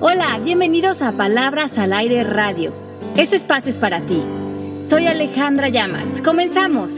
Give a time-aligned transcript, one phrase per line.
[0.00, 2.72] Hola, bienvenidos a Palabras al Aire Radio.
[3.16, 4.24] Este espacio es para ti.
[4.88, 6.22] Soy Alejandra Llamas.
[6.22, 6.92] Comenzamos.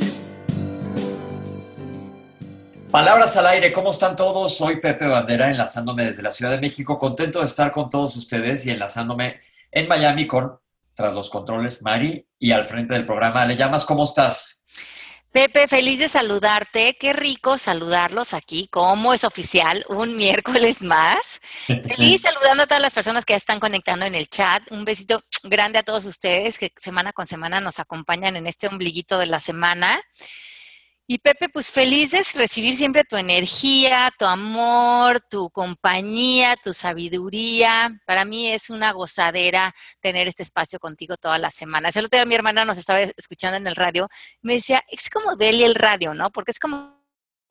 [2.90, 4.54] Palabras al aire, ¿cómo están todos?
[4.54, 8.66] Soy Pepe Bandera, enlazándome desde la Ciudad de México, contento de estar con todos ustedes
[8.66, 9.40] y enlazándome
[9.70, 10.58] en Miami con,
[10.94, 13.46] tras los controles, Mari y al frente del programa.
[13.46, 14.59] Le llamas, ¿cómo estás?
[15.32, 16.96] Pepe, feliz de saludarte.
[16.98, 21.40] Qué rico saludarlos aquí, como es oficial, un miércoles más.
[21.66, 24.62] Feliz saludando a todas las personas que ya están conectando en el chat.
[24.72, 29.18] Un besito grande a todos ustedes que semana con semana nos acompañan en este ombliguito
[29.18, 30.00] de la semana.
[31.12, 38.00] Y Pepe, pues feliz recibir siempre tu energía, tu amor, tu compañía, tu sabiduría.
[38.06, 41.96] Para mí es una gozadera tener este espacio contigo todas las semanas.
[41.96, 44.08] El otro día mi hermana nos estaba escuchando en el radio,
[44.40, 46.30] me decía, es como Deli el radio, ¿no?
[46.30, 47.02] Porque es como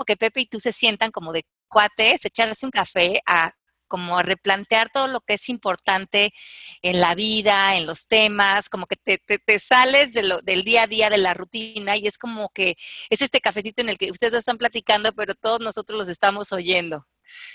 [0.07, 3.52] que Pepe y tú se sientan como de cuates, echarse un café a
[3.89, 6.34] como replantear todo lo que es importante
[6.81, 10.87] en la vida, en los temas, como que te, sales de lo, del día a
[10.87, 12.77] día, de la rutina, y es como que
[13.09, 17.05] es este cafecito en el que ustedes están platicando, pero todos nosotros los estamos oyendo.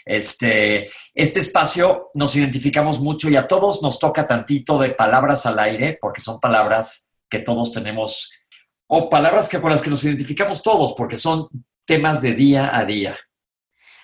[0.04, 5.58] Este, este espacio nos identificamos mucho y a todos nos toca tantito de palabras al
[5.58, 8.30] aire, porque son palabras que todos tenemos,
[8.86, 11.48] o palabras que con las que nos identificamos todos, porque son
[11.84, 13.16] temas de día a día.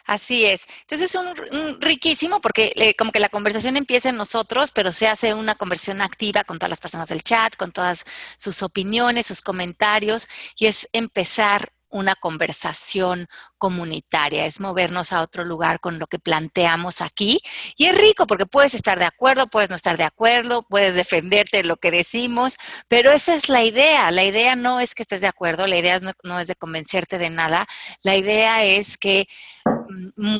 [0.05, 0.67] Así es.
[0.83, 5.07] Entonces es un, riquísimo porque eh, como que la conversación empieza en nosotros, pero se
[5.09, 8.05] hace una conversación activa con todas las personas del chat, con todas
[8.37, 13.29] sus opiniones, sus comentarios, y es empezar una conversación
[13.59, 17.41] comunitaria, es movernos a otro lugar con lo que planteamos aquí.
[17.77, 21.59] Y es rico porque puedes estar de acuerdo, puedes no estar de acuerdo, puedes defenderte
[21.59, 22.57] de lo que decimos,
[22.89, 24.11] pero esa es la idea.
[24.11, 27.31] La idea no es que estés de acuerdo, la idea no, es de convencerte de
[27.31, 27.67] nada,
[28.03, 29.29] la idea es que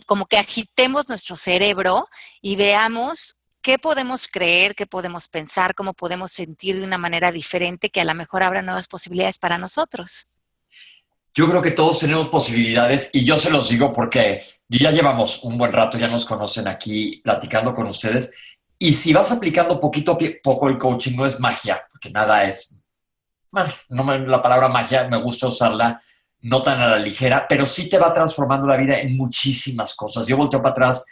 [0.07, 2.09] como que agitemos nuestro cerebro
[2.41, 7.91] y veamos qué podemos creer, qué podemos pensar, cómo podemos sentir de una manera diferente
[7.91, 10.29] que a lo mejor habrá nuevas posibilidades para nosotros.
[11.35, 15.59] Yo creo que todos tenemos posibilidades y yo se los digo porque ya llevamos un
[15.59, 18.33] buen rato, ya nos conocen aquí platicando con ustedes.
[18.79, 22.75] Y si vas aplicando poquito a poco el coaching, no es magia, porque nada es.
[23.91, 26.01] no la palabra magia me gusta usarla
[26.43, 30.27] no tan a la ligera, pero sí te va transformando la vida en muchísimas cosas.
[30.27, 31.05] Yo volteo para atrás.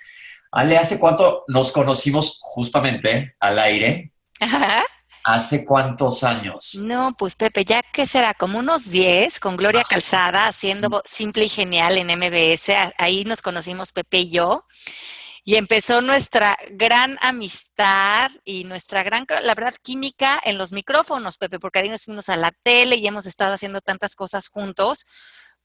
[0.51, 4.13] Ale, ¿hace cuánto nos conocimos justamente al aire?
[4.41, 4.85] Ajá.
[5.25, 6.77] ¿Hace cuántos años?
[6.81, 11.03] No, pues Pepe, ya que será como unos 10 con Gloria Calzada haciendo.
[11.05, 12.71] Simple y Genial en MBS.
[12.97, 14.65] Ahí nos conocimos Pepe y yo.
[15.49, 21.59] Y empezó nuestra gran amistad y nuestra gran, la verdad, química en los micrófonos, Pepe,
[21.59, 25.07] porque ahí nos fuimos a la tele y hemos estado haciendo tantas cosas juntos,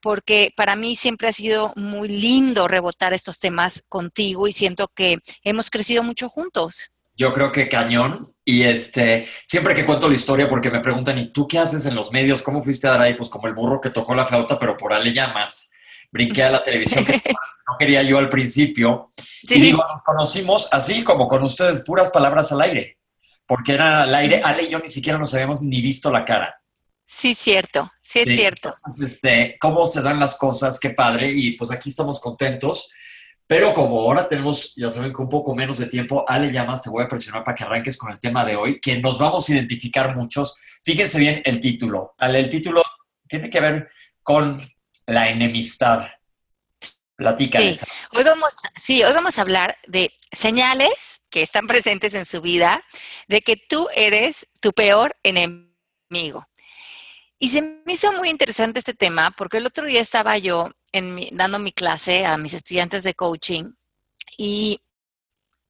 [0.01, 5.17] porque para mí siempre ha sido muy lindo rebotar estos temas contigo y siento que
[5.44, 6.94] hemos crecido mucho juntos.
[7.17, 8.33] Yo creo que cañón.
[8.45, 11.95] Y este, siempre que cuento la historia, porque me preguntan, ¿y tú qué haces en
[11.95, 12.41] los medios?
[12.41, 13.15] ¿Cómo fuiste a dar ahí?
[13.15, 15.72] Pues como el burro que tocó la flauta, pero por Ale llamas.
[16.13, 17.13] Brinqué a la televisión, que
[17.68, 19.07] no quería yo al principio.
[19.41, 23.00] Y digo, nos conocimos así como con ustedes, puras palabras al aire.
[23.47, 26.56] Porque era al aire, Ale y yo ni siquiera nos habíamos ni visto la cara.
[27.07, 28.69] Sí, cierto, sí es cierto.
[28.69, 31.31] Entonces, este, cómo se dan las cosas, qué padre.
[31.31, 32.91] Y pues aquí estamos contentos.
[33.47, 36.91] Pero como ahora tenemos, ya saben que un poco menos de tiempo, Ale Llamas, te
[36.91, 39.53] voy a presionar para que arranques con el tema de hoy, que nos vamos a
[39.53, 40.56] identificar muchos.
[40.84, 42.13] Fíjense bien el título.
[42.19, 42.84] Ale, el título
[43.28, 43.90] tiene que ver
[44.22, 44.62] con
[45.05, 46.07] la enemistad.
[47.15, 47.79] Platica sí.
[48.11, 52.83] Hoy vamos, sí, hoy vamos a hablar de señales que están presentes en su vida
[53.27, 56.47] de que tú eres tu peor enemigo.
[57.37, 60.71] Y se me hizo muy interesante este tema porque el otro día estaba yo
[61.31, 63.73] dando mi clase a mis estudiantes de coaching
[64.37, 64.81] y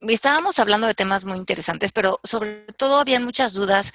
[0.01, 3.93] estábamos hablando de temas muy interesantes, pero sobre todo habían muchas dudas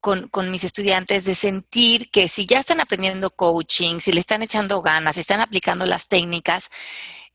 [0.00, 4.42] con, con, mis estudiantes de sentir que si ya están aprendiendo coaching, si le están
[4.42, 6.70] echando ganas, si están aplicando las técnicas,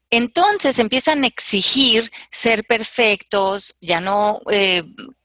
[0.10, 4.84] entonces empiezan a exigir ser perfectos, ya no eh,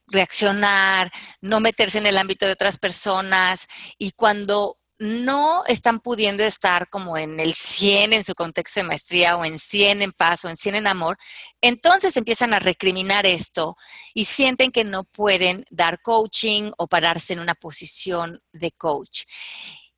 [0.08, 3.66] reaccionar, no meterse en el ámbito de otras personas.
[3.98, 9.34] Y cuando no están pudiendo estar como en el 100 en su contexto de maestría
[9.38, 11.16] o en 100 en paz o en 100 en amor,
[11.62, 13.78] entonces empiezan a recriminar esto
[14.12, 19.22] y sienten que no pueden dar coaching o pararse en una posición de coach.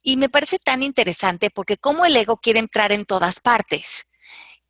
[0.03, 4.07] Y me parece tan interesante porque como el ego quiere entrar en todas partes.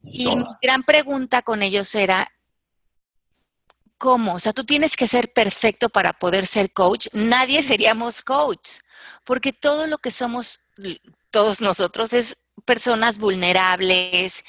[0.02, 2.26] Y mi gran pregunta con ellos era,
[3.98, 4.34] ¿cómo?
[4.36, 7.08] O sea, tú tienes que ser perfecto para poder ser coach.
[7.12, 8.80] Nadie seríamos coach
[9.24, 10.66] porque todo lo que somos
[11.30, 14.44] todos nosotros es personas vulnerables,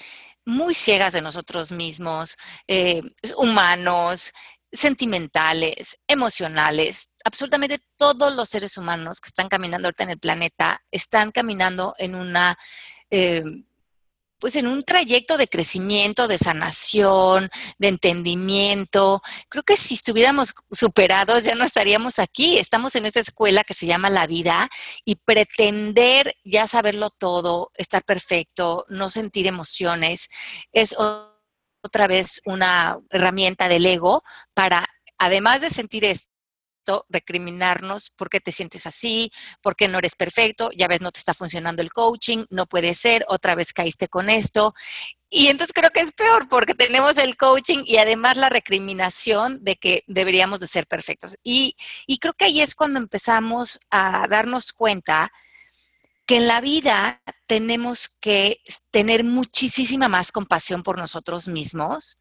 [0.45, 3.01] muy ciegas de nosotros mismos, eh,
[3.37, 4.33] humanos,
[4.71, 11.31] sentimentales, emocionales, absolutamente todos los seres humanos que están caminando ahorita en el planeta están
[11.31, 12.57] caminando en una...
[13.09, 13.43] Eh,
[14.43, 19.21] pues en un trayecto de crecimiento, de sanación, de entendimiento.
[19.47, 22.57] Creo que si estuviéramos superados ya no estaríamos aquí.
[22.57, 24.69] Estamos en esta escuela que se llama la vida
[25.05, 30.27] y pretender ya saberlo todo, estar perfecto, no sentir emociones,
[30.73, 30.93] es
[31.81, 34.85] otra vez una herramienta del ego para,
[35.17, 36.32] además de sentir esto,
[37.09, 39.31] recriminarnos por qué te sientes así,
[39.61, 42.93] por qué no eres perfecto, ya ves, no te está funcionando el coaching, no puede
[42.93, 44.73] ser, otra vez caíste con esto.
[45.29, 49.77] Y entonces creo que es peor porque tenemos el coaching y además la recriminación de
[49.77, 51.35] que deberíamos de ser perfectos.
[51.43, 51.75] Y,
[52.05, 55.31] y creo que ahí es cuando empezamos a darnos cuenta
[56.25, 62.17] que en la vida tenemos que tener muchísima más compasión por nosotros mismos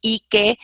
[0.00, 0.58] y que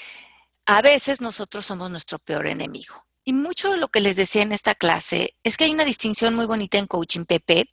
[0.66, 2.94] a veces nosotros somos nuestro peor enemigo.
[3.24, 6.34] Y mucho de lo que les decía en esta clase es que hay una distinción
[6.34, 7.68] muy bonita en Coaching PP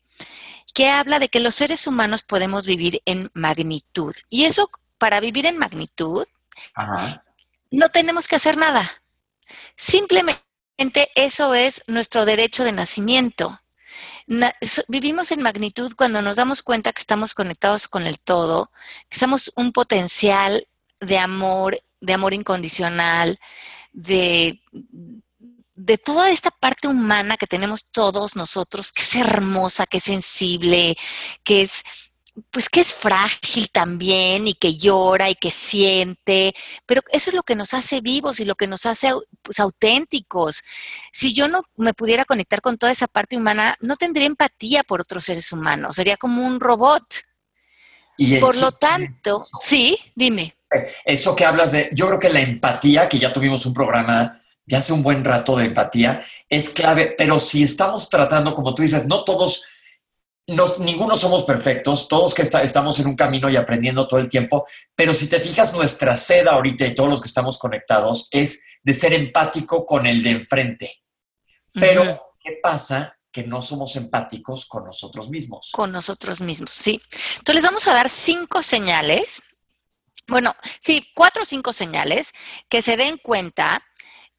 [0.74, 4.16] que habla de que los seres humanos podemos vivir en magnitud.
[4.30, 6.26] Y eso, para vivir en magnitud,
[7.70, 9.04] no tenemos que hacer nada.
[9.76, 10.42] Simplemente
[11.16, 13.60] eso es nuestro derecho de nacimiento.
[14.88, 18.72] vivimos en magnitud cuando nos damos cuenta que estamos conectados con el todo,
[19.10, 20.68] que somos un potencial
[21.02, 23.40] de amor, de amor incondicional,
[23.92, 24.62] de,
[25.86, 30.96] de toda esta parte humana que tenemos todos nosotros, que es hermosa, que es sensible,
[31.44, 31.84] que es
[32.50, 36.54] pues que es frágil también y que llora y que siente,
[36.86, 39.10] pero eso es lo que nos hace vivos y lo que nos hace
[39.42, 40.64] pues, auténticos.
[41.12, 45.02] Si yo no me pudiera conectar con toda esa parte humana, no tendría empatía por
[45.02, 47.04] otros seres humanos, sería como un robot.
[48.18, 50.56] Y por lo tanto, sí, dime.
[51.04, 54.41] Eso que hablas de, yo creo que la empatía, que ya tuvimos un programa
[54.72, 58.84] ya hace un buen rato de empatía, es clave, pero si estamos tratando, como tú
[58.84, 59.66] dices, no todos,
[60.80, 64.66] ninguno somos perfectos, todos que estamos en un camino y aprendiendo todo el tiempo,
[64.96, 68.94] pero si te fijas, nuestra sed ahorita y todos los que estamos conectados es de
[68.94, 71.04] ser empático con el de enfrente.
[71.74, 73.18] Pero, ¿qué pasa?
[73.30, 75.72] Que no somos empáticos con nosotros mismos.
[75.74, 77.02] Con nosotros mismos, sí.
[77.40, 79.44] Entonces les vamos a dar cinco señales,
[80.28, 82.32] bueno, sí, cuatro o cinco señales
[82.70, 83.84] que se den cuenta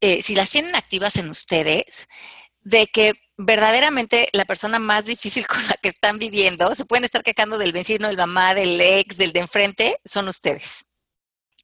[0.03, 2.09] eh, si las tienen activas en ustedes,
[2.61, 7.23] de que verdaderamente la persona más difícil con la que están viviendo, se pueden estar
[7.23, 10.85] quejando del vecino, del mamá, del ex, del de enfrente, son ustedes.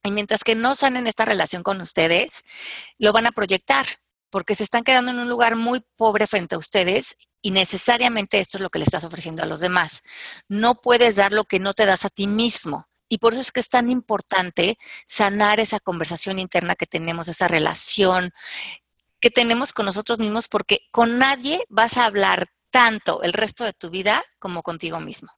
[0.03, 2.43] Y mientras que no sanen esta relación con ustedes,
[2.97, 3.85] lo van a proyectar,
[4.29, 8.57] porque se están quedando en un lugar muy pobre frente a ustedes y necesariamente esto
[8.57, 10.01] es lo que le estás ofreciendo a los demás.
[10.47, 12.88] No puedes dar lo que no te das a ti mismo.
[13.09, 14.77] Y por eso es que es tan importante
[15.07, 18.31] sanar esa conversación interna que tenemos, esa relación
[19.19, 23.73] que tenemos con nosotros mismos, porque con nadie vas a hablar tanto el resto de
[23.73, 25.29] tu vida como contigo mismo.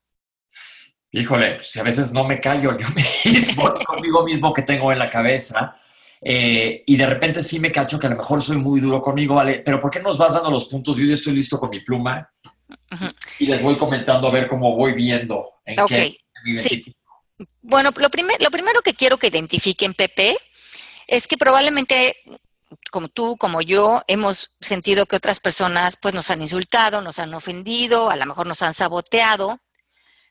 [1.10, 2.86] Híjole, si a veces no me callo yo
[3.24, 5.74] mismo, conmigo mismo que tengo en la cabeza,
[6.20, 9.34] eh, y de repente sí me cacho que a lo mejor soy muy duro conmigo,
[9.34, 9.62] ¿vale?
[9.64, 10.96] Pero ¿por qué nos vas dando los puntos?
[10.96, 12.30] Yo ya estoy listo con mi pluma
[13.38, 16.14] y les voy comentando a ver cómo voy viendo en qué
[16.52, 16.94] sí.
[17.60, 20.36] Bueno, lo, lo primero que quiero que identifiquen, Pepe,
[21.06, 22.16] es que probablemente
[22.90, 27.34] como tú, como yo, hemos sentido que otras personas pues nos han insultado, nos han
[27.34, 29.60] ofendido, a lo mejor nos han saboteado,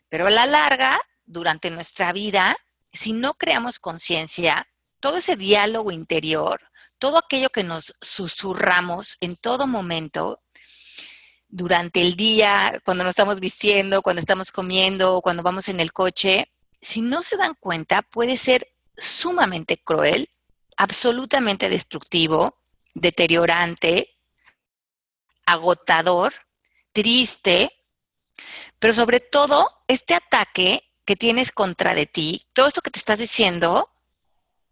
[0.10, 2.58] pero a la larga, durante nuestra vida,
[2.92, 4.68] si no creamos conciencia,
[5.00, 6.62] todo ese diálogo interior,
[7.00, 10.42] todo aquello que nos susurramos en todo momento,
[11.54, 16.50] durante el día, cuando nos estamos vistiendo, cuando estamos comiendo, cuando vamos en el coche,
[16.82, 20.30] si no se dan cuenta, puede ser sumamente cruel,
[20.78, 22.58] absolutamente destructivo,
[22.94, 24.18] deteriorante,
[25.46, 26.34] agotador,
[26.92, 27.72] triste,
[28.80, 33.20] pero sobre todo este ataque que tienes contra de ti, todo esto que te estás
[33.20, 33.90] diciendo,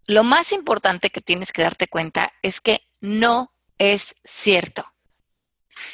[0.08, 4.84] lo más importante que tienes que darte cuenta es que no es cierto.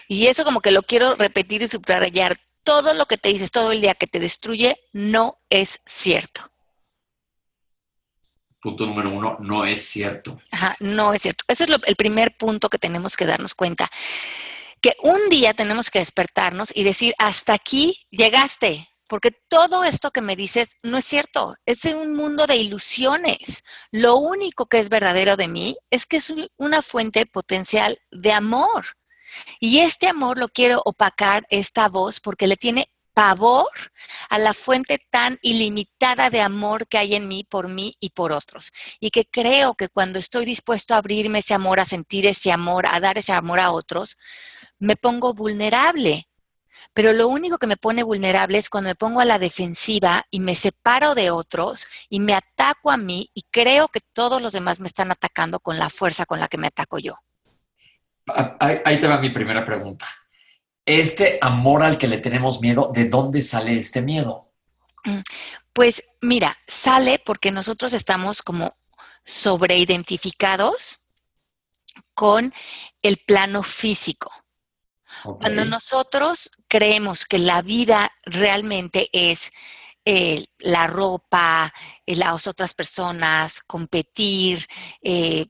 [0.08, 3.72] Y eso como que lo quiero repetir y subrayar todo lo que te dices todo
[3.72, 6.52] el día que te destruye no es cierto.
[8.60, 10.42] Punto número uno, no es cierto.
[10.52, 11.46] Ajá, no es cierto.
[11.48, 13.88] Ese es el primer punto que tenemos que darnos cuenta.
[14.82, 20.22] Que un día tenemos que despertarnos y decir, hasta aquí llegaste, porque todo esto que
[20.22, 23.64] me dices no es cierto, es un mundo de ilusiones.
[23.92, 28.98] Lo único que es verdadero de mí es que es una fuente potencial de amor.
[29.60, 33.72] Y este amor lo quiero opacar esta voz porque le tiene pavor
[34.30, 38.32] a la fuente tan ilimitada de amor que hay en mí por mí y por
[38.32, 38.72] otros.
[39.00, 42.86] Y que creo que cuando estoy dispuesto a abrirme ese amor, a sentir ese amor,
[42.86, 44.18] a dar ese amor a otros,
[44.78, 46.28] me pongo vulnerable.
[46.94, 50.42] Pero lo único que me pone vulnerable es cuando me pongo a la defensiva y
[50.42, 54.82] me separo de otros y me ataco a mí y creo que todos los demás
[54.82, 57.25] me están atacando con la fuerza con la que me ataco yo.
[58.28, 60.08] Ahí te va mi primera pregunta
[60.86, 64.52] este amor al que le tenemos miedo, ¿de dónde sale este miedo?
[65.04, 65.20] Mm,
[65.74, 68.78] pues mira, sale porque nosotros estamos como
[69.26, 71.00] sobreidentificados
[72.14, 72.54] con
[73.02, 74.32] el plano físico.
[75.24, 79.50] Cuando nosotros creemos que la vida realmente es
[80.04, 81.74] eh, la ropa,
[82.06, 84.68] eh, las otras personas, competir,
[85.02, 85.48] eh,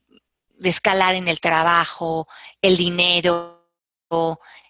[0.61, 2.27] escalar en el trabajo,
[2.61, 3.69] el dinero,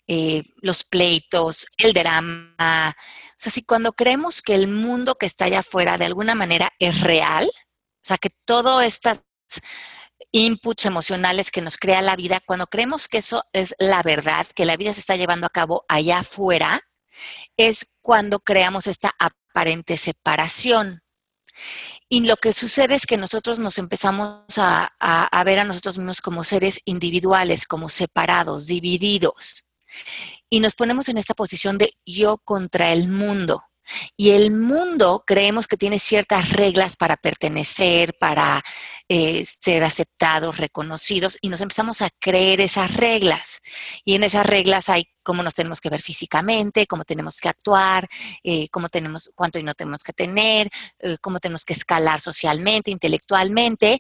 [0.08, 2.96] eh, los pleitos, el drama.
[3.32, 6.72] O sea, si cuando creemos que el mundo que está allá afuera de alguna manera
[6.80, 9.22] es real, o sea, que todos estos
[10.32, 14.66] inputs emocionales que nos crea la vida, cuando creemos que eso es la verdad, que
[14.66, 16.82] la vida se está llevando a cabo allá afuera,
[17.58, 21.02] es cuando creamos esta aparente separación.
[22.08, 26.44] Y lo que sucede es que nosotros nos empezamos a, ver a nosotros mismos como
[26.44, 29.66] seres individuales, como separados, divididos
[30.50, 33.64] y nos ponemos en esta posición de yo contra el mundo.
[34.18, 38.64] Y el mundo creemos que tiene ciertas reglas para pertenecer, para
[39.10, 43.62] eh, ser aceptados, reconocidos, y nos empezamos a creer esas reglas.
[44.04, 48.08] Y en esas reglas hay cómo nos tenemos que ver físicamente, cómo tenemos que actuar,
[48.44, 52.92] eh, cómo tenemos, cuánto y no tenemos que tener, eh, cómo tenemos que escalar socialmente,
[52.92, 54.00] intelectualmente.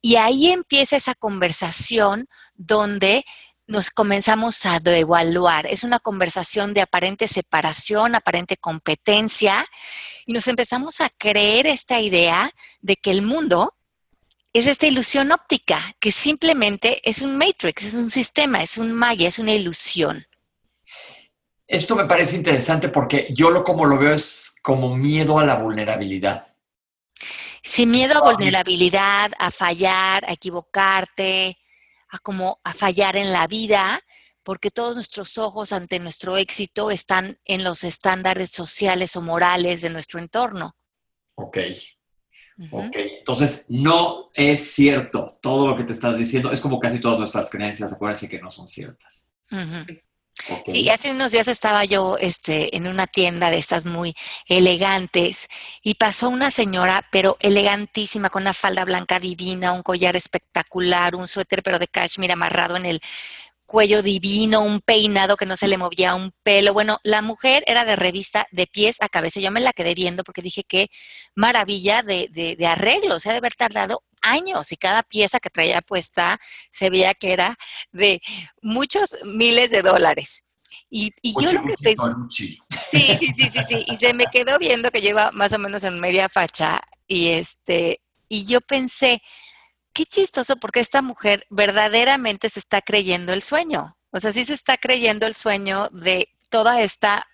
[0.00, 3.24] Y ahí empieza esa conversación donde
[3.66, 5.66] nos comenzamos a devaluar.
[5.66, 9.66] Es una conversación de aparente separación, aparente competencia,
[10.26, 13.74] y nos empezamos a creer esta idea de que el mundo
[14.52, 19.28] es esta ilusión óptica, que simplemente es un matrix, es un sistema, es un maya,
[19.28, 20.26] es una ilusión.
[21.66, 25.54] Esto me parece interesante porque yo lo como lo veo es como miedo a la
[25.54, 26.54] vulnerabilidad.
[27.62, 31.56] Sin miedo a vulnerabilidad, a fallar, a equivocarte,
[32.12, 34.00] a como a fallar en la vida,
[34.42, 39.90] porque todos nuestros ojos ante nuestro éxito están en los estándares sociales o morales de
[39.90, 40.76] nuestro entorno.
[41.34, 41.58] Ok.
[42.70, 47.18] Ok, entonces no es cierto todo lo que te estás diciendo, es como casi todas
[47.18, 49.32] nuestras creencias, acuérdense que no son ciertas.
[50.66, 54.14] Sí, hace unos días estaba yo este, en una tienda de estas muy
[54.48, 55.48] elegantes
[55.82, 61.28] y pasó una señora, pero elegantísima, con una falda blanca divina, un collar espectacular, un
[61.28, 63.00] suéter pero de cashmere amarrado en el
[63.66, 66.74] cuello divino, un peinado que no se le movía un pelo.
[66.74, 69.40] Bueno, la mujer era de revista de pies a cabeza.
[69.40, 70.90] Yo me la quedé viendo porque dije qué
[71.34, 73.16] maravilla de, de, de arreglo.
[73.16, 77.32] O sea, de haber tardado años y cada pieza que traía puesta se veía que
[77.32, 77.58] era
[77.92, 78.20] de
[78.62, 80.44] muchos miles de dólares.
[80.88, 81.96] Y, yo lo que te...
[82.28, 82.58] Sí,
[82.90, 83.84] sí, sí, sí, sí.
[83.86, 86.80] Y se me quedó viendo que lleva más o menos en media facha.
[87.06, 89.22] Y este, y yo pensé,
[89.92, 93.96] qué chistoso, porque esta mujer verdaderamente se está creyendo el sueño.
[94.10, 97.26] O sea, sí se está creyendo el sueño de toda esta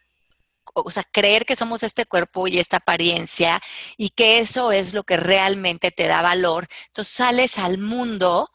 [0.75, 3.60] o sea, creer que somos este cuerpo y esta apariencia
[3.96, 6.68] y que eso es lo que realmente te da valor.
[6.88, 8.50] Entonces sales al mundo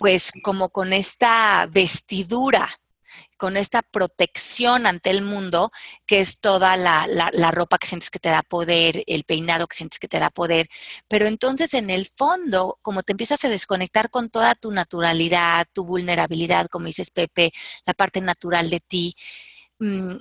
[0.00, 2.70] pues como con esta vestidura,
[3.36, 5.72] con esta protección ante el mundo,
[6.06, 9.76] que es toda la, la, ropa que sientes que te da poder, el peinado que
[9.76, 10.68] sientes que te da poder.
[11.06, 15.84] Pero entonces en el fondo, como te empiezas a desconectar con toda tu naturalidad, tu
[15.84, 17.52] vulnerabilidad, como dices Pepe,
[17.84, 19.14] la parte natural de ti,
[19.80, 20.16] mm,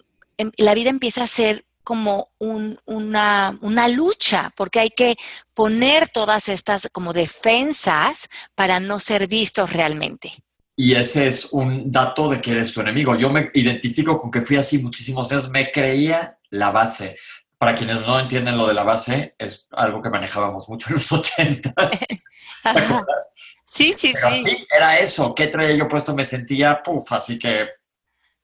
[0.57, 5.17] la vida empieza a ser como una, una, lucha, porque hay que
[5.55, 10.31] poner todas estas como defensas para no ser vistos realmente.
[10.75, 13.15] Y ese es un dato de que eres tu enemigo.
[13.15, 17.17] Yo me identifico con que fui así muchísimos años, me creía la base.
[17.57, 21.11] Para quienes no entienden lo de la base, es algo que manejábamos mucho en los
[21.11, 21.73] 80.
[23.65, 24.41] sí, sí, sí.
[24.45, 24.67] sí.
[24.69, 25.33] Era eso.
[25.33, 26.13] ¿Qué traía yo puesto?
[26.13, 27.67] Me sentía, puff, así que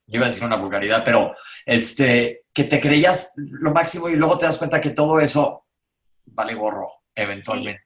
[0.07, 1.33] iba a decir una vulgaridad, pero
[1.65, 5.65] este, que te creías lo máximo y luego te das cuenta que todo eso
[6.25, 7.83] vale gorro eventualmente.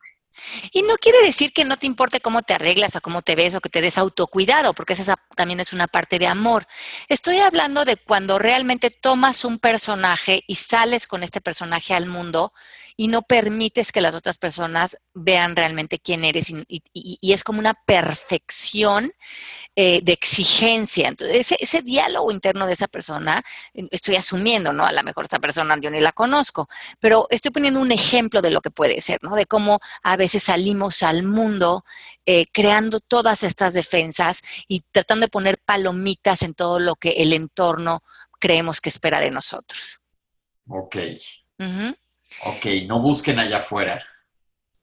[0.71, 3.55] Y no quiere decir que no te importe cómo te arreglas o cómo te ves
[3.55, 6.65] o que te des autocuidado, porque esa también es una parte de amor.
[7.07, 12.53] Estoy hablando de cuando realmente tomas un personaje y sales con este personaje al mundo
[12.99, 16.83] y no permites que las otras personas vean realmente quién eres y,
[17.21, 19.13] es como una perfección
[19.73, 21.07] eh, de exigencia.
[21.07, 23.41] Entonces, ese, diálogo interno de esa persona,
[23.73, 24.85] eh, estoy asumiendo, ¿no?
[24.85, 26.67] A lo mejor esta persona yo ni la conozco,
[26.99, 29.37] pero estoy poniendo un ejemplo de lo que puede ser, ¿no?
[29.37, 31.85] De cómo a veces salimos al mundo
[32.25, 37.31] eh, creando todas estas defensas y tratando de poner palomitas en todo lo que el
[37.31, 38.03] entorno
[38.41, 40.01] creemos que espera de nosotros.
[40.67, 40.97] Ok.
[42.45, 44.03] Ok, no busquen allá afuera.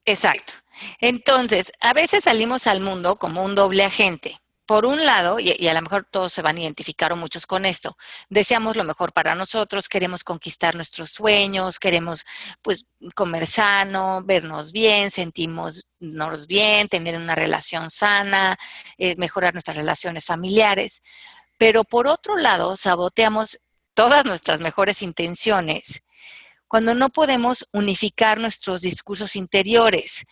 [0.05, 0.53] Exacto.
[1.01, 4.39] Entonces, a veces salimos al mundo como un doble agente.
[4.67, 7.65] Por un lado, y, a lo mejor todos se van a identificar o muchos con
[7.65, 7.97] esto,
[8.29, 12.25] deseamos lo mejor para nosotros, queremos conquistar nuestros sueños, queremos
[12.63, 15.85] pues comer sano, vernos bien, sentirnos
[16.49, 18.59] bien, tener una relación sana,
[18.99, 21.01] eh, mejorar nuestras relaciones familiares.
[21.59, 23.61] Pero por otro lado, saboteamos
[23.95, 26.06] todas nuestras mejores intenciones
[26.69, 30.27] cuando no podemos unificar nuestros discursos interiores,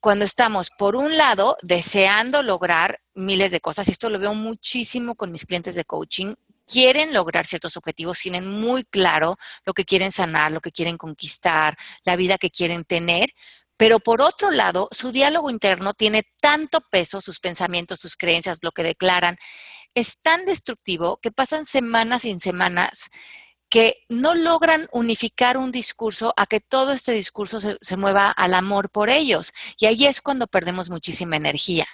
[0.00, 5.16] cuando estamos, por un lado, deseando lograr miles de cosas, y esto lo veo muchísimo
[5.16, 6.34] con mis clientes de coaching,
[6.66, 11.76] quieren lograr ciertos objetivos, tienen muy claro lo que quieren sanar, lo que quieren conquistar,
[12.04, 13.30] la vida que quieren tener,
[13.76, 18.72] pero por otro lado, su diálogo interno tiene tanto peso, sus pensamientos, sus creencias, lo
[18.72, 19.36] que declaran,
[19.94, 23.10] es tan destructivo que pasan semanas y semanas
[23.76, 28.88] que no logran unificar un discurso a que todo este discurso se, mueva al amor
[28.88, 29.52] por ellos.
[29.78, 31.84] Y ahí es cuando perdemos muchísima energía.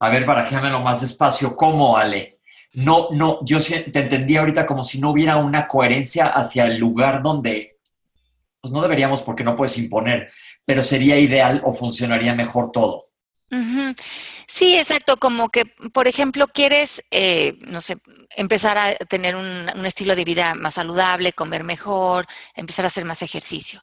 [0.00, 1.54] A ver, barajéamelo más despacio.
[1.54, 2.40] ¿Cómo, Ale?
[2.72, 7.22] No, no, yo te entendí ahorita como si no hubiera una coherencia hacia el lugar
[7.22, 7.76] donde,
[8.62, 10.32] pues no deberíamos porque no puedes imponer,
[10.64, 13.02] pero sería ideal o funcionaría mejor todo.
[14.48, 17.98] Sí, exacto, como que, por ejemplo, quieres, eh, no sé,
[18.36, 23.22] empezar a tener un, estilo de vida más saludable, comer mejor, empezar a hacer más
[23.22, 23.82] ejercicio.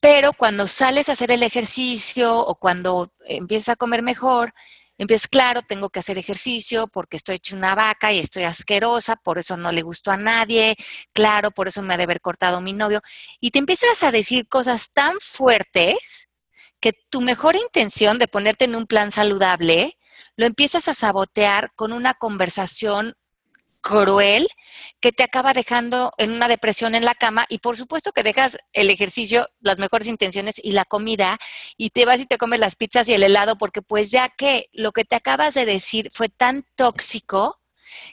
[0.00, 4.54] Pero cuando sales a hacer el ejercicio o cuando empiezas a comer mejor,
[4.98, 9.38] empiezas, claro, tengo que hacer ejercicio porque estoy hecha una vaca y estoy asquerosa, por
[9.38, 10.76] eso no le gusto a nadie,
[11.12, 13.02] claro, por eso me ha de haber cortado mi novio.
[13.40, 16.29] Y te empiezas a decir cosas tan fuertes
[16.80, 19.98] que tu mejor intención de ponerte en un plan saludable
[20.36, 23.14] lo empiezas a sabotear con una conversación
[23.80, 24.48] cruel
[25.00, 28.58] que te acaba dejando en una depresión en la cama y por supuesto que dejas
[28.72, 31.38] el ejercicio, las mejores intenciones y la comida
[31.76, 34.68] y te vas y te comes las pizzas y el helado porque pues ya que
[34.72, 37.59] lo que te acabas de decir fue tan tóxico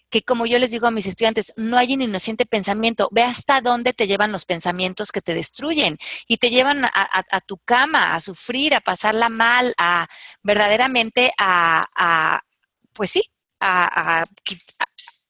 [0.10, 3.62] que como yo les digo a mis estudiantes, no hay un inocente pensamiento, ve hasta
[3.62, 8.20] dónde te llevan los pensamientos que te destruyen y te llevan a, tu cama, a
[8.20, 10.08] sufrir, a pasarla mal, a
[10.44, 12.42] verdaderamente a,
[12.94, 13.24] pues sí,
[13.60, 14.26] a,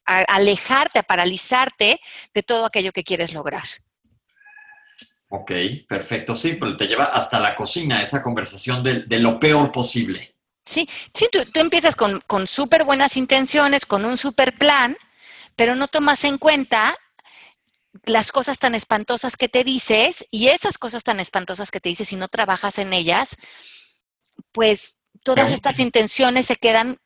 [0.05, 1.99] alejarte, a paralizarte
[2.33, 3.65] de todo aquello que quieres lograr.
[5.29, 5.51] Ok,
[5.87, 6.35] perfecto.
[6.35, 10.36] Sí, pero te lleva hasta la cocina esa conversación de lo peor posible.
[10.67, 14.97] Sí, sí tú, empiezas con, con súper buenas intenciones, con un súper plan,
[15.55, 16.97] pero no tomas en cuenta
[18.03, 22.11] las cosas tan espantosas que te dices y esas cosas tan espantosas que te dices
[22.11, 23.37] y no trabajas en ellas,
[24.51, 26.99] pues todas estas intenciones se quedan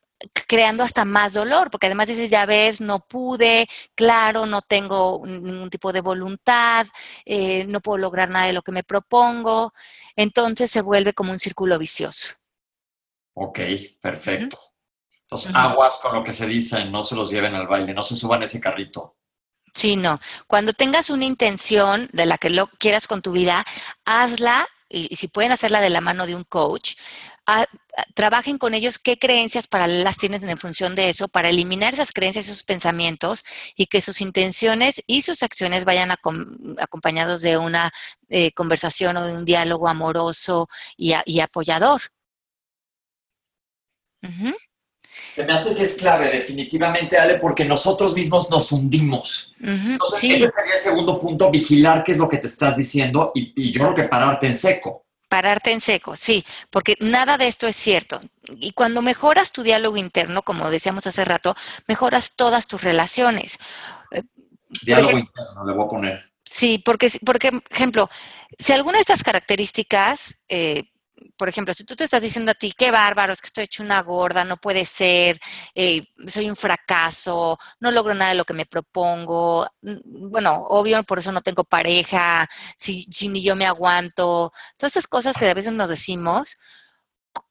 [0.46, 5.70] creando hasta más dolor, porque además dices, ya ves, no pude, claro, no tengo ningún
[5.70, 6.86] tipo de voluntad,
[7.24, 9.72] eh, no puedo lograr nada de lo que me propongo,
[10.16, 12.41] entonces se vuelve como un círculo vicioso.
[13.34, 13.60] Ok,
[14.00, 14.58] perfecto.
[15.22, 18.16] Entonces, aguas con lo que se dice, no se los lleven al baile, no se
[18.16, 19.14] suban ese carrito.
[19.72, 20.20] Sí, no.
[20.46, 23.64] Cuando tengas una intención de la que lo quieras con tu vida,
[24.04, 26.96] hazla, y, si pueden hacerla de la mano de un coach,
[28.14, 32.46] trabajen con ellos qué creencias paralelas tienes en función de eso, para eliminar esas creencias,
[32.46, 33.42] esos pensamientos,
[33.74, 37.90] y que sus intenciones y sus acciones vayan acompañados de una
[38.28, 42.02] eh, conversación o de un diálogo amoroso y apoyador.
[45.32, 49.54] Se me hace que es clave, definitivamente, Ale, porque nosotros mismos nos hundimos.
[49.60, 53.72] Entonces, ese sería el segundo punto, vigilar qué es lo que te estás diciendo y,
[53.72, 55.06] yo creo que pararte en seco.
[55.28, 58.20] Pararte en seco, sí, porque nada de esto es cierto.
[58.60, 61.56] Y cuando mejoras tu diálogo interno, como decíamos hace rato,
[61.88, 63.58] mejoras todas tus relaciones.
[64.10, 64.22] Eh,
[64.82, 66.32] diálogo interno, le voy a poner.
[66.44, 68.10] Sí, porque, porque, ejemplo,
[68.58, 70.91] si alguna de estas características eh,
[71.36, 73.82] por ejemplo, si tú te estás diciendo a ti, qué bárbaro, es que estoy hecho
[73.82, 75.38] una gorda, no puede ser,
[75.74, 81.18] eh, soy un fracaso, no logro nada de lo que me propongo, bueno, obvio, por
[81.18, 85.54] eso no tengo pareja, si, si ni yo me aguanto, todas esas cosas que a
[85.54, 86.56] veces nos decimos,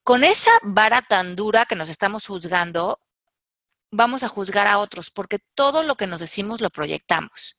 [0.03, 2.99] con esa vara tan dura que nos estamos juzgando,
[3.91, 7.57] vamos a juzgar a otros, porque todo lo que nos decimos lo proyectamos.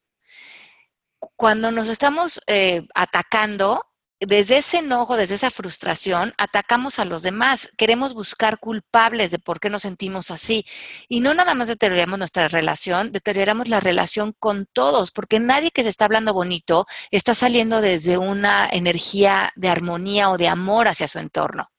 [1.36, 3.84] Cuando nos estamos eh, atacando,
[4.26, 7.72] desde ese enojo, desde esa frustración, atacamos a los demás.
[7.76, 10.64] Queremos buscar culpables de por qué nos sentimos así.
[11.08, 15.82] Y no nada más deterioramos nuestra relación, deterioramos la relación con todos, porque nadie que
[15.82, 21.08] se está hablando bonito está saliendo desde una energía de armonía o de amor hacia
[21.08, 21.70] su entorno.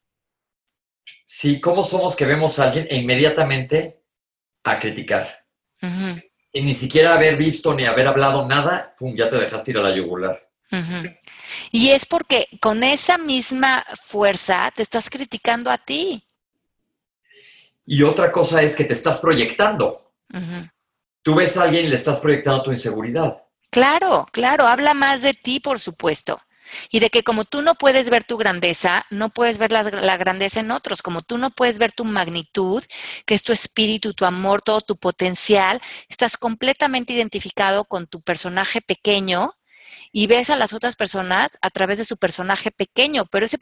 [1.26, 4.04] Sí, ¿cómo somos que vemos a alguien e inmediatamente
[4.64, 5.46] a criticar?
[5.80, 9.82] Sin ni siquiera haber visto ni haber hablado nada, pum, ya te dejaste ir a
[9.82, 10.50] la yugular.
[11.72, 16.28] Y es porque con esa misma fuerza te estás criticando a ti.
[17.86, 20.12] Y otra cosa es que te estás proyectando.
[21.22, 23.44] Tú ves a alguien y le estás proyectando tu inseguridad.
[23.70, 26.40] Claro, claro, habla más de ti, por supuesto.
[26.92, 30.18] Y de que como tú no puedes ver tu grandeza, no puedes ver la, la,
[30.18, 32.84] grandeza en otros, como tú no puedes ver tu magnitud,
[33.26, 38.82] que es tu espíritu, tu amor, todo tu potencial, estás completamente identificado con tu personaje
[38.82, 39.56] pequeño
[40.16, 43.58] y ves a las otras personas a través de su personaje pequeño, pero ese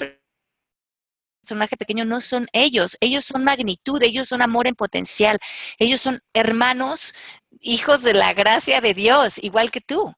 [1.41, 5.39] personaje pequeño no son ellos, ellos son magnitud, ellos son amor en potencial,
[5.79, 7.15] ellos son hermanos,
[7.61, 10.13] hijos de la gracia de Dios, igual que tú.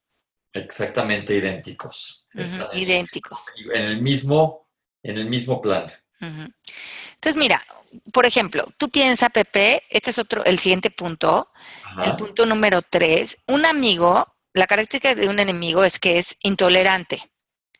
[0.51, 2.27] Exactamente idénticos.
[2.73, 3.45] idénticos.
[3.73, 4.67] En el mismo,
[5.03, 5.91] en el mismo plan.
[6.19, 7.63] Entonces, mira,
[8.11, 11.51] por ejemplo, tú piensas, Pepe, este es otro, el siguiente punto,
[12.03, 17.31] el punto número tres, un amigo la característica de un enemigo es que es intolerante.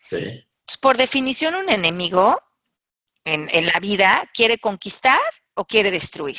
[0.06, 0.46] Sí.
[0.82, 2.42] Por definición, un enemigo
[3.26, 5.20] en, la vida quiere conquistar
[5.54, 6.38] o quiere destruir.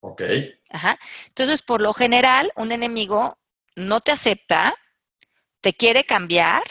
[0.00, 0.22] Ok.
[0.70, 0.98] Ajá.
[1.26, 3.38] Entonces, por lo general, un enemigo
[3.76, 4.74] no te acepta,
[5.60, 6.62] te quiere cambiar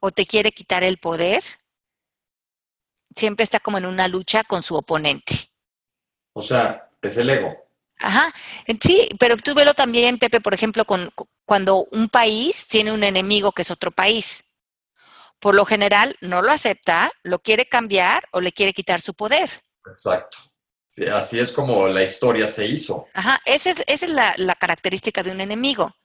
[0.00, 1.42] o te quiere quitar el poder.
[3.16, 5.50] Siempre está como en una lucha con su oponente.
[6.34, 7.52] O sea, es el ego.
[8.00, 8.32] Ajá,
[8.80, 11.10] sí, pero tú velo también, Pepe, por ejemplo, con,
[11.48, 14.52] cuando un país tiene un enemigo que es otro país.
[15.40, 19.48] Por lo general, no lo acepta, lo quiere cambiar o le quiere quitar su poder.
[19.86, 20.36] Exacto.
[20.90, 23.06] Sí, así es como la historia se hizo.
[23.14, 25.96] Ajá, esa es, la, la, característica de un enemigo.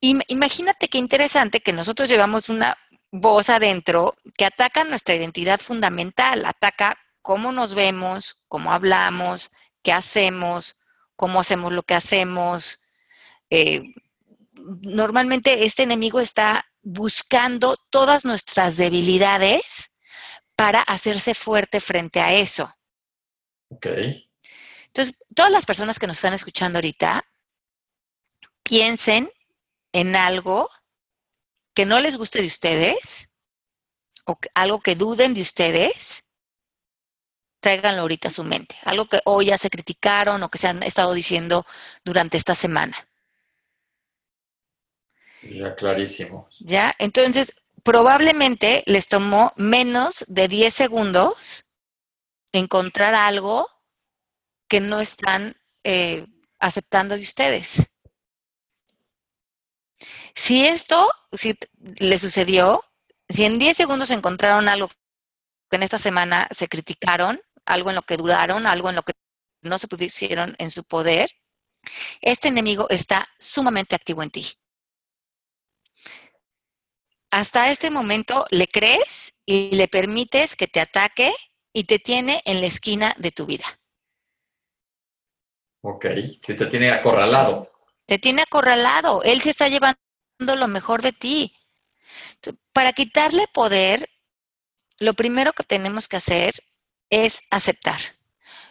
[0.00, 2.78] imagínate qué interesante que nosotros llevamos una
[3.12, 9.50] voz adentro que ataca nuestra identidad fundamental, ataca cómo nos vemos, cómo hablamos,
[9.82, 10.76] qué hacemos,
[11.14, 12.80] cómo hacemos lo que hacemos.
[13.50, 13.82] Eh,
[14.82, 19.92] normalmente este enemigo está buscando todas nuestras debilidades
[20.56, 22.74] para hacerse fuerte frente a eso.
[23.70, 23.86] Ok.
[24.86, 27.24] Entonces, todas las personas que nos están escuchando ahorita,
[28.62, 29.30] piensen
[29.92, 30.68] en algo
[31.74, 33.30] que no les guste de ustedes
[34.24, 36.24] o algo que duden de ustedes
[37.60, 38.76] tráiganlo ahorita a su mente.
[38.84, 41.66] Algo que hoy ya se criticaron o que se han estado diciendo
[42.04, 42.96] durante esta semana.
[45.42, 46.48] Ya, clarísimo.
[46.60, 51.66] Ya, entonces, probablemente les tomó menos de 10 segundos
[52.52, 53.68] encontrar algo
[54.68, 56.26] que no están eh,
[56.58, 57.88] aceptando de ustedes.
[60.34, 61.58] Si esto si
[61.98, 62.84] le sucedió,
[63.28, 64.88] si en 10 segundos encontraron algo
[65.70, 69.12] que en esta semana se criticaron, algo en lo que duraron, algo en lo que
[69.62, 71.30] no se pusieron en su poder,
[72.20, 74.46] este enemigo está sumamente activo en ti.
[77.30, 81.32] Hasta este momento le crees y le permites que te ataque
[81.72, 83.64] y te tiene en la esquina de tu vida.
[85.82, 86.06] Ok,
[86.44, 87.70] si te tiene acorralado.
[88.06, 89.98] Te tiene acorralado, él se está llevando
[90.40, 91.54] lo mejor de ti.
[92.72, 94.08] Para quitarle poder,
[94.98, 96.54] lo primero que tenemos que hacer
[97.10, 98.17] es aceptar.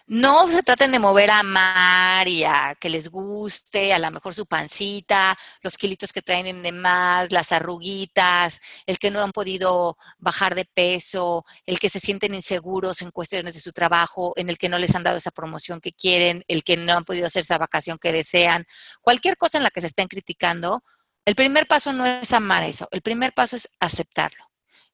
[0.09, 4.33] No se traten de mover a mar y a que les guste, a lo mejor
[4.33, 9.97] su pancita, los kilitos que traen de más, las arruguitas, el que no han podido
[10.17, 14.57] bajar de peso, el que se sienten inseguros en cuestiones de su trabajo, en el
[14.57, 17.41] que no les han dado esa promoción que quieren, el que no han podido hacer
[17.41, 18.65] esa vacación que desean,
[19.01, 20.85] cualquier cosa en la que se estén criticando,
[21.25, 24.45] el primer paso no es amar eso, el primer paso es aceptarlo.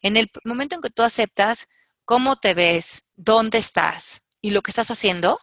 [0.02, 1.68] En el momento en que tú aceptas,
[2.04, 5.40] cómo te ves, dónde estás y lo que estás haciendo,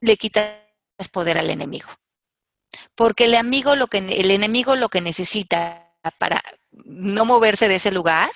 [0.00, 0.54] le quitas
[1.12, 1.88] poder al enemigo.
[2.94, 6.40] Porque el, amigo lo que, el enemigo lo que necesita para
[6.84, 8.30] no moverse de ese lugar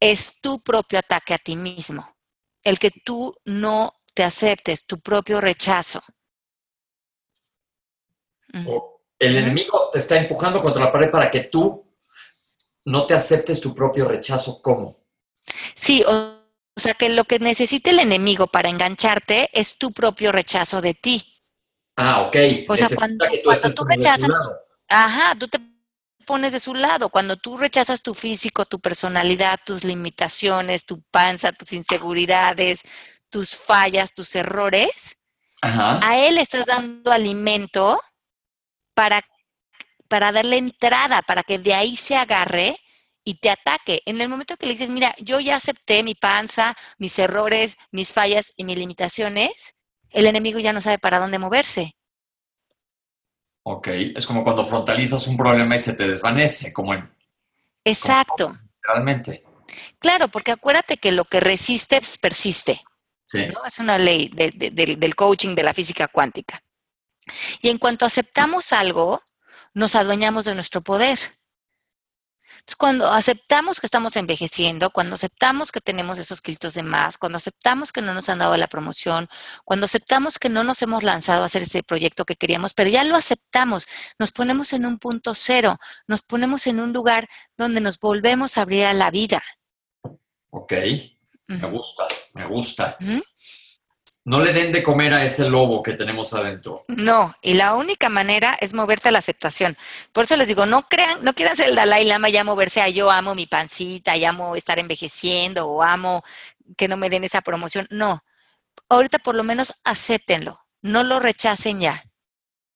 [0.00, 2.16] es tu propio ataque a ti mismo.
[2.62, 6.02] El que tú no te aceptes, tu propio rechazo.
[9.18, 11.86] El enemigo te está empujando contra la pared para que tú
[12.86, 14.62] no te aceptes tu propio rechazo.
[14.62, 14.96] ¿Cómo?
[15.74, 16.39] Sí, o
[16.76, 20.94] o sea, que lo que necesita el enemigo para engancharte es tu propio rechazo de
[20.94, 21.42] ti.
[21.96, 22.36] Ah, ok.
[22.68, 23.26] O sea, cuando,
[23.76, 24.30] tú, rechazas,
[24.88, 25.58] ajá, tú te
[26.24, 31.52] pones de su lado, cuando tú rechazas tu físico, tu personalidad, tus limitaciones, tu panza,
[31.52, 32.82] tus inseguridades,
[33.28, 35.18] tus fallas, tus errores,
[35.62, 38.00] a él estás dando alimento
[38.94, 39.22] para,
[40.08, 42.78] para darle entrada, para que de ahí se agarre
[43.24, 44.02] y te ataque.
[44.06, 48.12] En el momento que le dices, mira, yo ya acepté mi panza, mis errores, mis
[48.12, 49.74] fallas y mis limitaciones,
[50.10, 51.94] el enemigo ya no sabe para dónde moverse.
[53.62, 57.14] Ok, es como cuando frontalizas un problema y se te desvanece, como en...
[57.84, 58.58] Exacto.
[58.82, 59.44] realmente.
[59.98, 62.82] Claro, porque acuérdate que lo que resiste pues, persiste.
[63.24, 63.46] Sí.
[63.46, 63.64] ¿no?
[63.64, 66.62] Es una ley del coaching de la física cuántica.
[67.60, 69.22] Y en cuanto aceptamos algo,
[69.72, 71.18] nos adueñamos de nuestro poder
[72.78, 77.92] cuando aceptamos que estamos envejeciendo, cuando aceptamos que tenemos esos kilitos de más, cuando aceptamos
[77.92, 79.28] que no nos han dado la promoción,
[79.64, 83.04] cuando aceptamos que no nos hemos lanzado a hacer ese proyecto que queríamos, pero ya
[83.04, 83.86] lo aceptamos,
[84.18, 88.62] nos ponemos en un punto cero, nos ponemos en un lugar donde nos volvemos a
[88.62, 89.42] abrir a la vida.
[90.50, 90.72] Ok,
[91.46, 92.96] me gusta, me gusta.
[94.24, 96.82] No le den de comer a ese lobo que tenemos adentro.
[96.88, 99.76] No, y la única manera es moverte a la aceptación.
[100.12, 102.88] Por eso les digo, no crean, no quieran ser el Dalai Lama ya moverse a
[102.88, 106.22] yo amo mi pancita, ya amo estar envejeciendo o amo
[106.76, 107.86] que no me den esa promoción.
[107.90, 108.22] No,
[108.90, 112.04] ahorita por lo menos acéptenlo, no lo rechacen ya.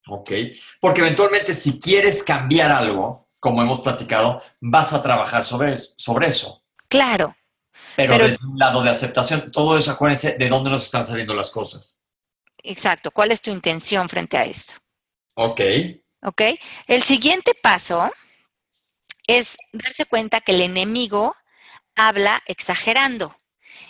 [0.06, 0.32] Ok,
[0.80, 6.62] porque eventualmente si quieres cambiar algo, como hemos platicado, vas a trabajar sobre, sobre eso.
[6.88, 7.36] Claro,
[7.96, 11.50] pero, desde un lado de aceptación, todo eso, acuérdense de dónde nos están saliendo las
[11.50, 12.00] cosas.
[12.62, 13.10] Exacto.
[13.10, 14.74] ¿Cuál es tu intención frente a esto?
[15.34, 15.60] Ok.
[16.22, 16.42] Ok.
[16.86, 18.10] El siguiente paso
[19.26, 21.36] es darse cuenta que el enemigo
[21.94, 23.36] habla exagerando.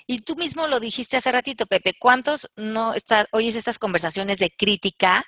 [0.07, 4.51] Y tú mismo lo dijiste hace ratito, Pepe, ¿cuántos no está, oyes estas conversaciones de
[4.51, 5.25] crítica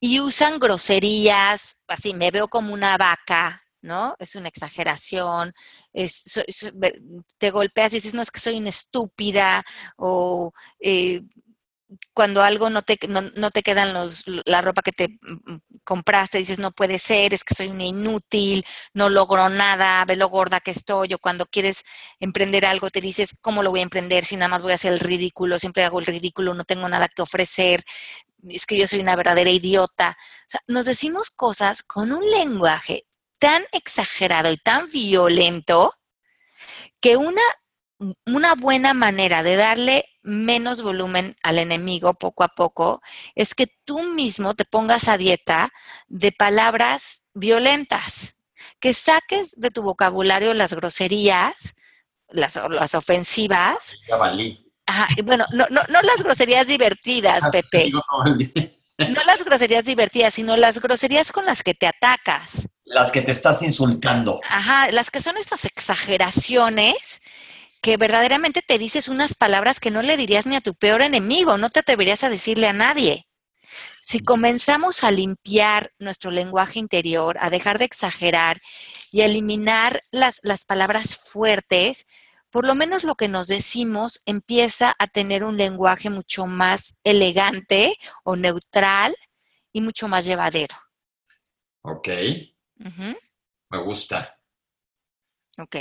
[0.00, 4.16] y usan groserías, así, me veo como una vaca, ¿no?
[4.18, 5.52] Es una exageración,
[7.38, 9.64] te golpeas y dices, no, es que soy una estúpida,
[9.96, 11.22] o eh,
[12.12, 16.38] cuando algo no te, no, te quedan los, la ropa que te mm, mm, compraste,
[16.38, 20.60] dices, no puede ser, es que soy una inútil, no logro nada, ve lo gorda
[20.60, 21.84] que estoy, o cuando quieres
[22.20, 24.92] emprender algo, te dices, ¿cómo lo voy a emprender si nada más voy a hacer
[24.92, 27.82] el ridículo, siempre hago el ridículo, no tengo nada que ofrecer,
[28.48, 30.16] es que yo soy una verdadera idiota.
[30.46, 33.04] O sea, nos decimos cosas con un lenguaje
[33.38, 35.92] tan exagerado y tan violento
[37.00, 37.42] que una,
[38.26, 43.00] una buena manera de darle menos volumen al enemigo poco a poco
[43.34, 45.72] es que tú mismo te pongas a dieta
[46.06, 48.42] de palabras violentas,
[48.80, 51.74] que saques de tu vocabulario las groserías,
[52.28, 53.96] las, las ofensivas.
[54.08, 54.64] Ya valí.
[55.24, 57.90] bueno, no, no, no las groserías divertidas, ah, Pepe.
[58.98, 62.68] No las groserías divertidas, sino las groserías con las que te atacas.
[62.88, 64.40] Las que te estás insultando.
[64.48, 67.20] Ajá, las que son estas exageraciones
[67.80, 71.58] que verdaderamente te dices unas palabras que no le dirías ni a tu peor enemigo,
[71.58, 73.26] no te atreverías a decirle a nadie.
[74.00, 78.60] Si comenzamos a limpiar nuestro lenguaje interior, a dejar de exagerar
[79.12, 82.06] y a eliminar las, las palabras fuertes,
[82.50, 87.96] por lo menos lo que nos decimos empieza a tener un lenguaje mucho más elegante
[88.24, 89.14] o neutral
[89.72, 90.74] y mucho más llevadero.
[91.82, 92.08] Ok.
[92.78, 94.38] Me gusta.
[95.58, 95.76] Ok.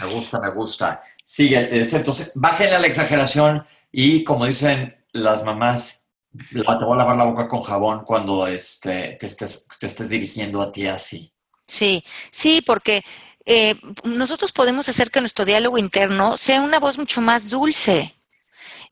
[0.00, 1.02] Me gusta, me gusta.
[1.24, 6.06] Sigue, entonces, bájenle a la exageración y como dicen las mamás,
[6.50, 10.60] te voy a lavar la boca con jabón cuando este, te, estés, te estés dirigiendo
[10.62, 11.32] a ti así.
[11.66, 13.02] Sí, sí, porque
[13.44, 18.14] eh, nosotros podemos hacer que nuestro diálogo interno sea una voz mucho más dulce.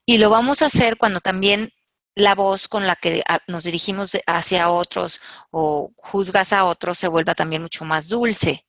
[0.04, 1.72] Y lo vamos a hacer cuando también
[2.16, 7.08] la voz con la que ah, nos dirigimos hacia otros o juzgas a otros se
[7.08, 8.64] vuelva también mucho más dulce.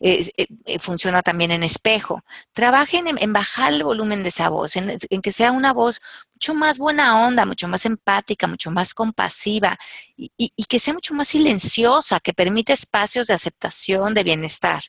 [0.00, 2.22] Eh, eh, funciona también en espejo.
[2.52, 6.00] Trabajen en, bajar el volumen de esa voz, en, que sea una voz
[6.34, 9.78] mucho más buena onda, mucho más empática, mucho más compasiva
[10.16, 14.82] y, que sea mucho más silenciosa, que permita espacios de aceptación, de bienestar.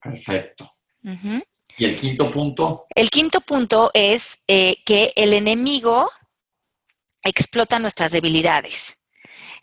[0.00, 0.68] Perfecto.
[1.78, 2.86] ¿Y el quinto punto?
[2.94, 6.10] El quinto punto es eh, que el enemigo
[7.24, 8.98] explota nuestras debilidades.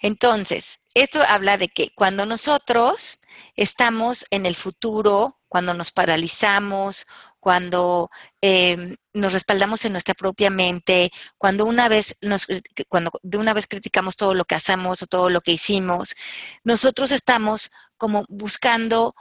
[0.01, 3.19] Entonces, esto habla de que cuando nosotros
[3.55, 7.05] estamos en el futuro, cuando nos paralizamos,
[7.39, 8.09] cuando
[8.41, 12.47] em, nos respaldamos en nuestra propia mente, cuando una vez nos,
[12.87, 16.15] cuando de una vez criticamos todo lo que hacemos o todo lo que hicimos,
[16.63, 19.15] nosotros estamos como buscando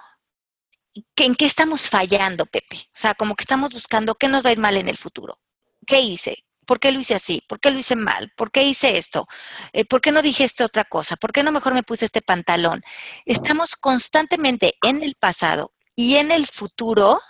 [1.17, 2.77] ¿en qué estamos fallando, Pepe?
[2.77, 5.41] O sea, como que estamos buscando qué nos va a ir mal en el futuro.
[5.87, 6.45] ¿Qué hice?
[6.69, 7.43] ¿Por qué lo hice así?
[7.49, 8.31] ¿Por qué lo hice mal?
[8.37, 9.27] ¿Por qué hice esto?
[9.73, 11.17] Eh, ¿Por qué no dije esta otra cosa?
[11.17, 12.83] ¿Por qué no mejor me puse este pantalón?
[13.25, 17.23] Estamos constantemente en el pasado y en el futuro.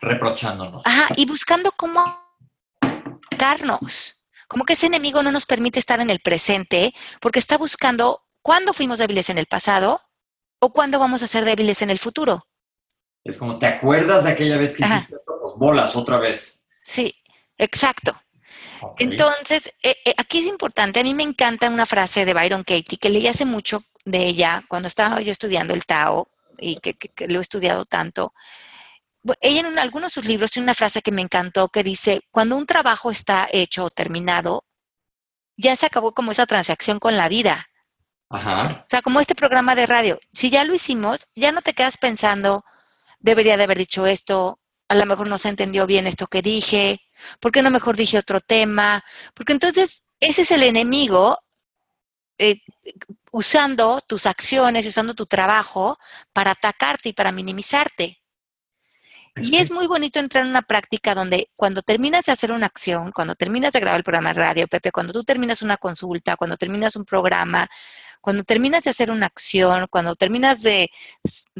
[0.00, 0.86] Reprochándonos.
[0.86, 2.02] Ajá, y buscando cómo
[2.80, 4.24] atacarnos.
[4.48, 8.72] Como que ese enemigo no nos permite estar en el presente porque está buscando cuándo
[8.72, 10.00] fuimos débiles en el pasado
[10.60, 12.46] o cuándo vamos a ser débiles en el futuro.
[13.22, 16.66] Es como, ¿te acuerdas de aquella vez que hiciste los bolas otra vez?
[16.82, 17.14] Sí,
[17.58, 18.16] exacto.
[18.98, 22.98] Entonces, eh, eh, aquí es importante, a mí me encanta una frase de Byron Katie
[22.98, 26.96] que leí hace mucho de ella cuando estaba yo estudiando el Tao y que,
[27.28, 28.32] lo he estudiado tanto.
[29.40, 32.56] Ella en algunos de sus libros tiene una frase que me encantó que dice, cuando
[32.56, 34.64] un trabajo está hecho o terminado,
[35.56, 37.66] ya se acabó como esa transacción con la vida.
[38.30, 38.84] Ajá.
[38.84, 41.98] O sea, como este programa de radio, si ya lo hicimos, ya no te quedas
[41.98, 42.64] pensando,
[43.18, 47.00] debería de haber dicho esto, a lo mejor no se entendió bien esto que dije,
[47.40, 49.04] ¿por qué no mejor dije otro tema?
[49.34, 51.38] Porque entonces ese es el enemigo
[52.38, 52.60] eh,
[53.32, 55.98] usando tus acciones, usando tu trabajo
[56.32, 58.20] para atacarte y para minimizarte.
[59.36, 63.12] Y es muy bonito entrar en una práctica donde cuando terminas de hacer una acción,
[63.12, 66.56] cuando terminas de grabar el programa de radio, Pepe, cuando tú terminas una consulta, cuando
[66.56, 67.68] terminas un programa,
[68.20, 70.90] cuando terminas de hacer una acción, cuando terminas de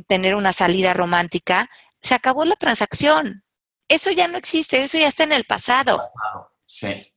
[0.07, 1.71] tener una salida romántica,
[2.01, 3.45] se acabó la transacción.
[3.91, 6.01] Eso ya no existe, eso ya está en el pasado.
[6.65, 7.13] Sí.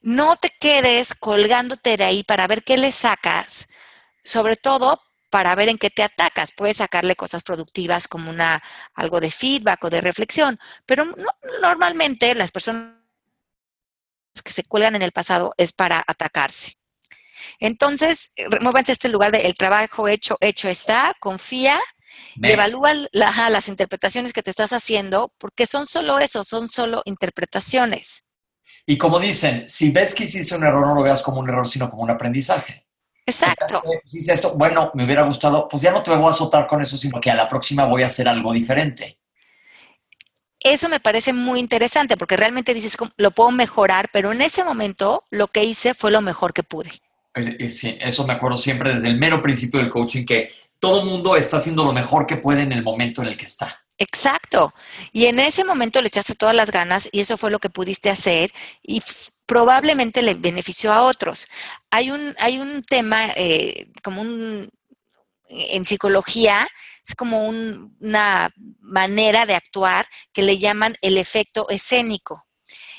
[0.00, 3.68] No te quedes colgándote de ahí para ver qué le sacas,
[4.24, 6.50] sobre todo para ver en qué te atacas.
[6.50, 8.60] Puedes sacarle cosas productivas como una
[8.94, 11.04] algo de feedback o de reflexión, pero
[11.60, 12.96] normalmente las personas
[14.44, 16.78] que se cuelgan en el pasado es para atacarse.
[17.60, 21.80] Entonces, muévanse este lugar de el trabajo hecho, hecho está, confía
[22.36, 28.24] y evalúa las interpretaciones que te estás haciendo, porque son solo eso, son solo interpretaciones.
[28.86, 31.66] Y como dicen, si ves que hiciste un error, no lo veas como un error,
[31.66, 32.86] sino como un aprendizaje.
[33.24, 33.82] Exacto.
[34.10, 36.96] Dice esto, bueno, me hubiera gustado, pues ya no te voy a azotar con eso,
[36.96, 39.18] sino que a la próxima voy a hacer algo diferente.
[40.58, 45.24] Eso me parece muy interesante porque realmente dices, lo puedo mejorar, pero en ese momento
[45.30, 46.90] lo que hice fue lo mejor que pude.
[47.34, 51.04] Eh, eh, sí, eso me acuerdo siempre desde el mero principio del coaching, que todo
[51.04, 53.84] mundo está haciendo lo mejor que puede en el momento en el que está.
[53.98, 54.74] Exacto.
[55.12, 58.10] Y en ese momento le echaste todas las ganas y eso fue lo que pudiste
[58.10, 58.50] hacer
[58.82, 59.00] y
[59.46, 61.46] probablemente le benefició a otros.
[61.88, 64.68] Hay un, hay un tema eh, como un,
[65.48, 66.66] en psicología,
[67.06, 72.44] es como una manera de actuar que le llaman el efecto escénico.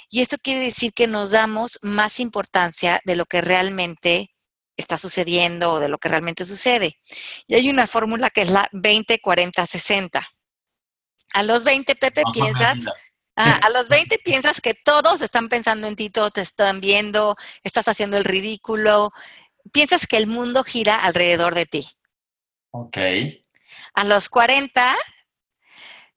[0.10, 4.33] Y esto quiere decir que nos damos más importancia de lo que realmente
[4.78, 7.00] está sucediendo o de lo que realmente sucede.
[7.48, 10.26] Y hay una fórmula que es la 20-40-60.
[11.34, 12.80] A los 20, Pepe, piensas,
[13.36, 17.88] a los 20 piensas que todos están pensando en ti, todos te están viendo, estás
[17.88, 19.12] haciendo el ridículo,
[19.72, 21.88] piensas que el mundo gira alrededor de ti.
[22.72, 22.98] Ok.
[23.96, 24.96] A los 40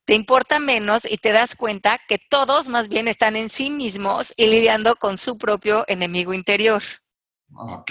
[0.05, 4.33] te importa menos y te das cuenta que todos más bien están en sí mismos
[4.37, 6.83] y lidiando con su propio enemigo interior.
[7.55, 7.90] Ok.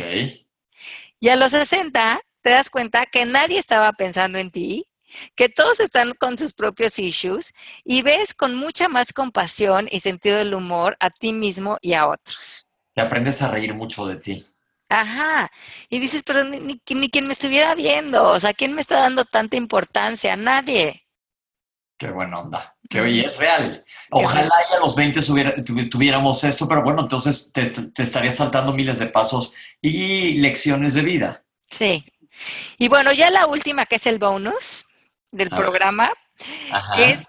[1.26, 4.86] Y a los 60 te das cuenta que nadie estaba pensando en ti,
[5.34, 7.52] que todos están con sus propios issues
[7.84, 12.08] y ves con mucha más compasión y sentido del humor a ti mismo y a
[12.08, 12.70] otros.
[12.96, 14.46] Y aprendes a reír mucho de ti.
[14.88, 15.50] Ajá.
[15.90, 19.00] Y dices, pero ni, ni, ni quien me estuviera viendo, o sea, ¿quién me está
[19.00, 20.36] dando tanta importancia?
[20.36, 21.08] Nadie.
[21.98, 22.75] Qué buena onda.
[22.90, 23.84] Que hoy es real.
[24.12, 25.22] Ojalá ya a los 20
[25.90, 31.44] tuviéramos esto, pero bueno, entonces te, estaría saltando miles de pasos y lecciones de vida.
[31.70, 32.04] Sí.
[32.78, 34.86] Y bueno, ya la última, que es el bonus
[35.32, 36.12] del programa,
[36.98, 37.20] es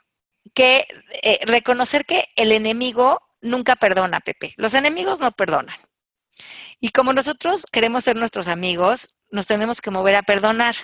[0.55, 0.87] que
[1.23, 4.55] eh, reconocer que el enemigo nunca perdona, Pepe.
[4.57, 5.77] Los enemigos no perdonan.
[6.81, 10.75] Y como nosotros queremos ser nuestros amigos, nos tenemos que mover a perdonar.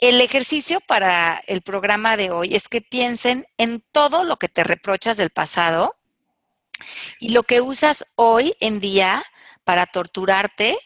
[0.00, 4.64] El ejercicio para el programa de hoy es que piensen en todo lo que te
[4.64, 5.94] reprochas del pasado
[7.18, 9.22] y lo que usas hoy en día
[9.62, 10.78] para torturarte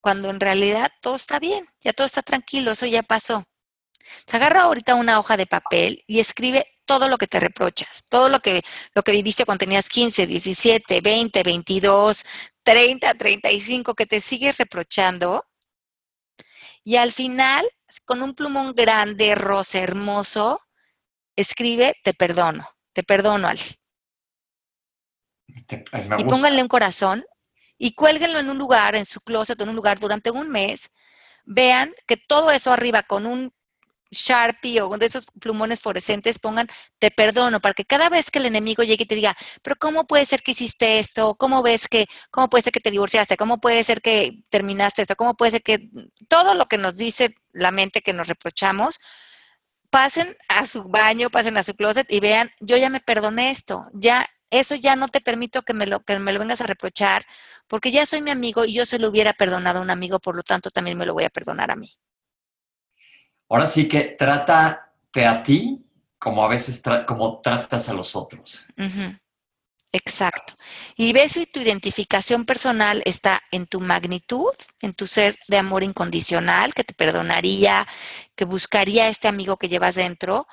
[0.00, 3.44] cuando en realidad todo está bien, ya todo está tranquilo, eso ya pasó.
[4.26, 8.30] Se agarra ahorita una hoja de papel y escribe todo lo que te reprochas, todo
[8.30, 8.62] lo que,
[8.94, 12.24] lo que viviste cuando tenías 15, 17, 20, 22,
[12.62, 15.44] 30, 35, que te sigues reprochando.
[16.82, 17.68] Y al final
[18.04, 20.60] con un plumón grande, rosa, hermoso,
[21.34, 23.60] escribe, te perdono, te perdono, Ale.
[26.18, 27.24] y pónganle un corazón
[27.76, 30.90] y cuélguenlo en un lugar, en su closet, en un lugar durante un mes.
[31.44, 33.52] Vean que todo eso arriba con un
[34.10, 38.46] Sharpie o de esos plumones fluorescentes pongan te perdono para que cada vez que el
[38.46, 41.34] enemigo llegue y te diga, pero ¿cómo puede ser que hiciste esto?
[41.36, 43.36] ¿Cómo ves que, cómo puede ser que te divorciaste?
[43.36, 45.16] ¿Cómo puede ser que terminaste esto?
[45.16, 45.90] ¿Cómo puede ser que
[46.28, 49.00] todo lo que nos dice la mente que nos reprochamos,
[49.90, 53.86] pasen a su baño, pasen a su closet y vean, yo ya me perdoné esto,
[53.92, 57.24] ya eso ya no te permito que me lo, que me lo vengas a reprochar,
[57.68, 60.36] porque ya soy mi amigo y yo se lo hubiera perdonado a un amigo, por
[60.36, 61.96] lo tanto también me lo voy a perdonar a mí.
[63.50, 65.84] Ahora sí que trátate a ti
[66.18, 68.68] como a veces como tratas a los otros.
[69.92, 70.54] Exacto.
[70.96, 75.82] Y ves y tu identificación personal está en tu magnitud, en tu ser de amor
[75.82, 77.88] incondicional, que te perdonaría,
[78.36, 80.46] que buscaría a este amigo que llevas dentro,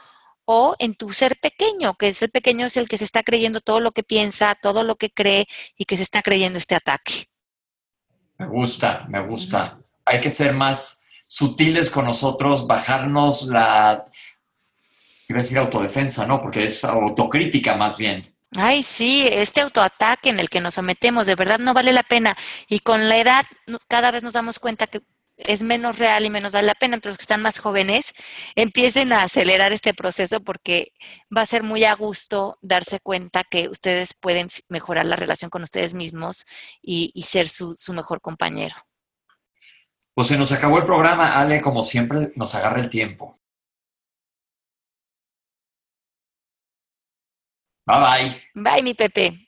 [0.46, 3.62] o en tu ser pequeño, que es el pequeño es el que se está creyendo
[3.62, 5.46] todo lo que piensa, todo lo que cree
[5.78, 7.26] y que se está creyendo este ataque.
[8.40, 9.78] Me gusta, me gusta.
[10.04, 14.04] Hay que ser más sutiles con nosotros, bajarnos la,
[15.28, 16.42] iba a decir autodefensa, ¿no?
[16.42, 18.26] Porque es autocrítica más bien.
[18.56, 22.36] Ay, sí, este autoataque en el que nos sometemos de verdad no vale la pena.
[22.70, 23.46] Y con la edad
[23.88, 25.02] cada vez nos damos cuenta que
[25.38, 26.96] es menos real y menos vale la pena.
[26.96, 28.14] Entre los que están más jóvenes,
[28.56, 30.94] empiecen a acelerar este proceso porque
[31.36, 35.64] va a ser muy a gusto darse cuenta que ustedes pueden mejorar la relación con
[35.64, 36.46] ustedes mismos
[36.82, 38.76] y, ser su, su mejor compañero.
[40.18, 43.34] Pues se nos acabó el programa, Ale, como siempre, nos agarra el tiempo.
[47.86, 48.44] Bye bye.
[48.56, 49.48] Bye, mi Pepe.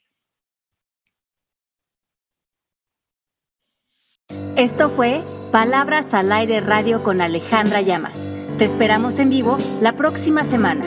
[4.56, 8.16] Esto fue Palabras al Aire Radio con Alejandra Llamas.
[8.56, 10.84] Te esperamos en vivo la próxima semana.